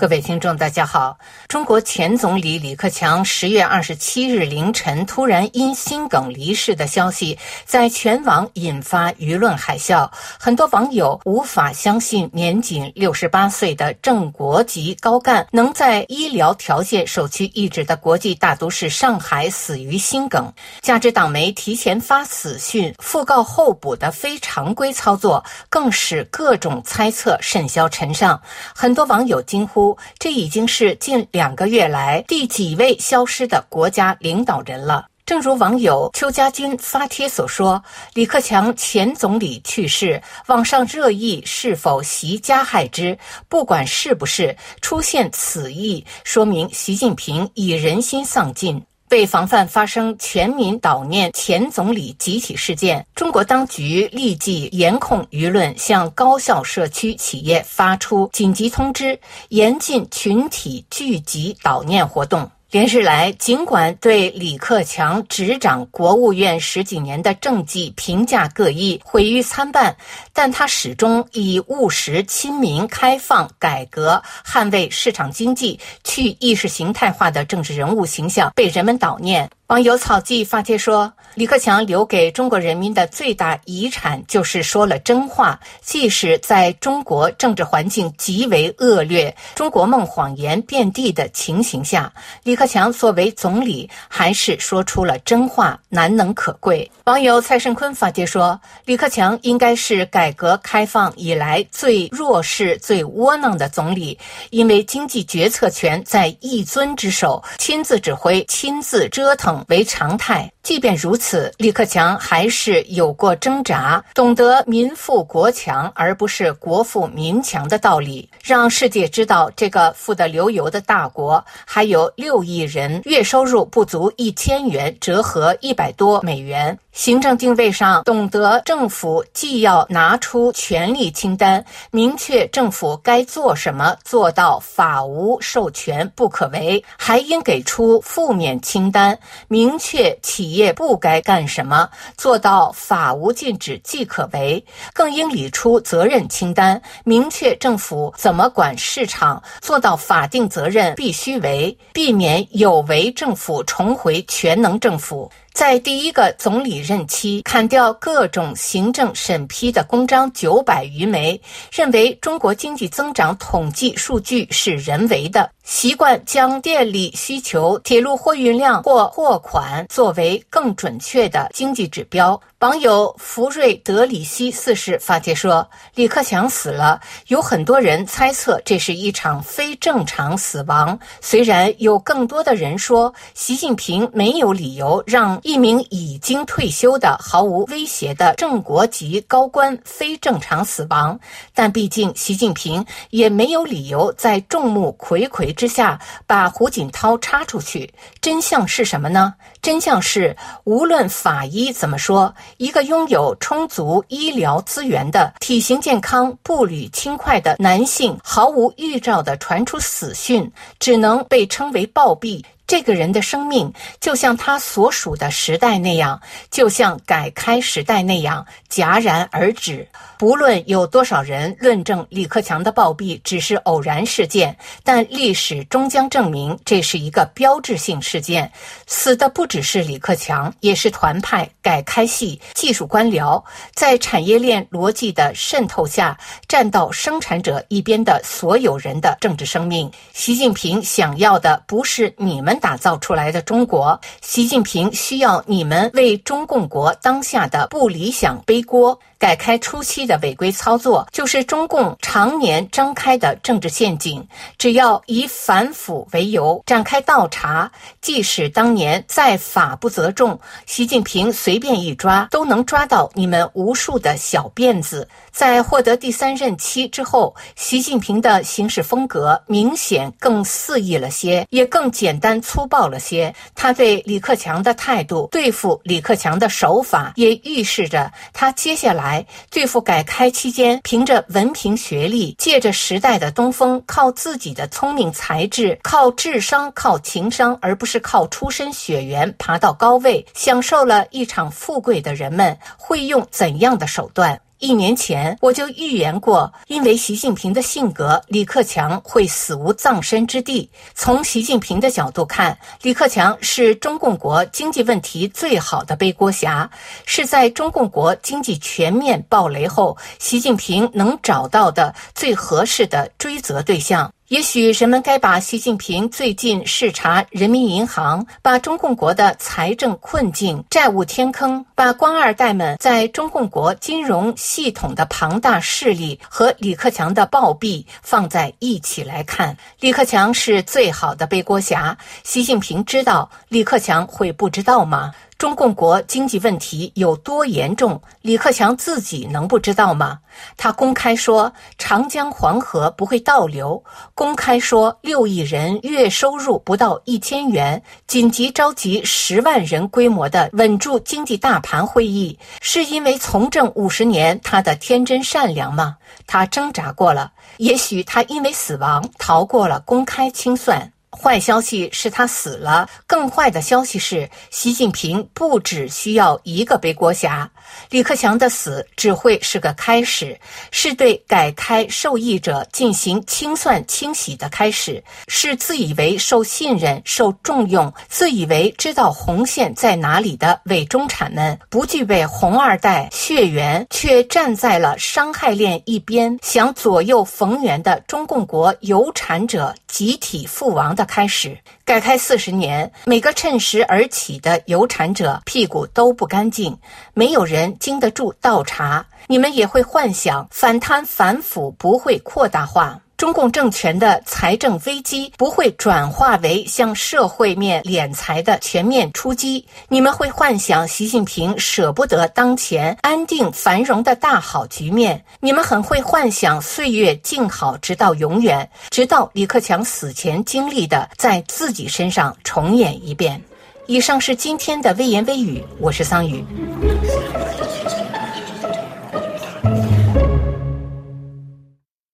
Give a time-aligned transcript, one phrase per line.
[0.00, 1.18] 各位听众，大家好。
[1.46, 10.10] 中国前总理李克强十月二十七日凌晨突然因心梗离世的消息，在全网引发舆论海啸。
[10.38, 20.50] 很多网友无法相信，年仅六十八岁的正国级高干能在医疗条件首屈一指的国际大都市上海死于心梗。
[20.80, 28.40] 加之党媒提前发死讯、讣告候补的非常规操作，更使各种猜测甚嚣尘上。
[28.74, 29.89] 很多网友惊呼。
[30.18, 35.06] 这已经是近两个月来第几位消失的国家领导人了。
[35.26, 37.80] 正如网友邱家军发帖所说
[38.14, 43.16] ：“李克强前总理去世，网上热议是否习加害之？
[43.48, 59.18] 不管是不是出现此意，说明习近平已人心丧尽。”为防范发生全民悼念前总理集体事件，中国当局立即严控舆论，向高校、社区、企业发出紧急通知，
[59.48, 62.48] 严禁群体聚集悼念活动。
[62.70, 69.96] 连日来，尽管对李克强执掌国务院十几年的政绩评价各异、毁誉参半，
[70.32, 79.50] 但他始终以务实、亲民、开放、改革、捍卫市场经济、去意识形态化的政治人物形象被人们悼念。
[79.70, 85.60] 网友草记发帖说：“李克强留给中国人民的最大遗产就是说了真话。
[85.80, 92.12] 即使在中国政治环境极为恶劣、中国梦谎言遍地的情形下，
[92.42, 104.18] 李克强作为总理还是说出了真话，难能可贵。”网友蔡胜坤发帖说：“李克强应该是改革开放以来最弱势、最窝囊的总理，
[104.50, 110.50] 因为经济决策权在一尊之手，亲自指挥、亲自折腾。”为常态。
[110.62, 126.78] 即便如此，李克强还是有过挣扎，懂得民富国强而不是国富民强的道理，让世界知道这个富得流油的大国还有六亿人月收入不足一千元，折合一百多美元。
[126.92, 139.16] 行政定位上，懂得政府既要拿出权力清单，明确政府该做什么，做到法无授权不可为，还应给出负面清单，
[139.50, 140.50] 明确企。
[140.52, 144.62] 业不该干什么，做到法无禁止即可为；
[144.92, 155.30] 更应理出责任清单，明确政府怎么管市场，做到法定责任必须为，避免有为政府重回全能政府。
[155.52, 161.40] 在第一个总理任期，砍掉各种行政审批的公章九百余枚，
[161.72, 172.38] 认为中国经济增长统计数据是人为的，习惯将电力需求、铁路货运量或货款作为更准确的经济指标。
[172.58, 180.98] 网友福瑞德里希四世发帖说：“李克强死了，有很多人猜测这是一场非正常死亡。
[181.20, 191.18] 虽然有更多的人说习近平没有理由让一名已经退休的、毫无威胁的正国级高官非正常死亡，
[191.54, 197.92] 但毕竟习近平也没有理由在众目睽睽之下把胡锦涛插出去。
[198.22, 199.34] 真相是什么呢？
[199.60, 200.34] 真相是，
[200.64, 212.42] 无论法医怎么说。”一个拥有充足医疗资源的、体型健康、步履轻快的男性，毫无预兆的传出死讯，只能被称为暴毙。
[212.70, 216.20] 这个人的生命就像他所属的时代那样，
[216.52, 219.88] 就像改开时代那样戛然而止。
[220.16, 228.48] 不论有多少人论证李克强的暴毙只是偶然事件，但历史终将证明这是一个标志性事件。
[228.86, 233.42] 死的不只是李克强，也是团派、改开系、技术官僚，
[233.74, 236.16] 在产业链逻辑的渗透下，
[236.46, 239.90] 站到生产者一边的所有人的政治生命。
[240.12, 242.59] 习近平想要的不是你们。
[242.60, 248.96] 打造出来的中国，习近平需要你们为中共国当下的不理想背锅。
[249.20, 254.26] 改开初期的违规操作，就是中共常年张开的政治陷阱。
[254.56, 257.70] 只要以反腐为由展开倒查，
[258.00, 265.06] 即使当年再法不责众，习近平随便一抓，都能抓到你们无数的小辫子。
[265.30, 273.34] 在获得第三任期之后，习近平的行事风格明显更肆意了些，也更简单粗暴了些。
[273.54, 279.09] 他对李克强的态度，对付李克强的手法，也预示着他接下来。
[279.10, 294.40] 来对付改开期间凭着文凭学历，借着时代的东风，靠自己的聪明才智，靠智商，靠情商，而不是靠出身血缘爬到高位，享受了一场富贵的人们会用怎样的手段？
[294.60, 300.70] 一年前我就预言过，因为习近平的性格，李克强会死无葬身之地。
[300.94, 306.70] 从习近平的角度看，李克强是中共国经济问题最好的背锅侠，
[307.06, 314.12] 是在中共国经济全面暴雷后，习近平能找到的最合适的追责对象。
[314.30, 329.56] 也许人们该把习近平最近视察人民银行，把中共国的财政困境、债务天坑，把官二代们在中共国金融系统的庞大势力和李克强的暴毙放在一起来看。
[329.80, 335.10] 李克强是最好的背锅侠，习近平知道，李克强会不知道吗？
[335.40, 338.02] 中共国经济问题有多严重？
[338.20, 340.18] 李克强自己能不知道吗？
[340.58, 343.82] 他公开说长江黄河不会倒流，
[344.14, 355.96] 公开说六亿人月收入不到一千元，紧急召集十万人规模的稳住经济大盘会议，是因为从政五十年他的天真善良吗？
[356.26, 360.92] 他挣扎过了，也许他因为死亡逃过了公开清算。
[361.20, 367.50] 坏消息是他死了，更坏的消息是，习近平不只需要一个背锅侠。
[367.90, 370.38] 李克强的死只会是个开始，
[370.70, 391.58] 是对改开受益者进行清算清洗的开始，是自以为受信任、受重用、自以为知道红线在哪里的伪中产们，不具备红二代血缘，却站在了伤害链一边，想左右逢源的中共国有产者集体覆亡的开始。
[391.84, 396.78] 改开四十年，每个趁时而起的有产者屁股都不干净，
[397.14, 399.04] 没有人经得住倒茶。
[399.26, 403.00] 你们也会幻想反贪反腐不会扩大化。
[403.20, 409.62] 中共政权的财政危机不会转化为向社会面敛财的全面出击。
[409.90, 415.22] 你们会幻想习近平舍不得当前安定繁荣的大好局面。
[415.38, 423.38] 你们很会幻想岁月静好直到永远，直到李克强死前经历的在自己身上重演一遍。
[423.86, 426.42] 以上是今天的微言微语，我是桑榆。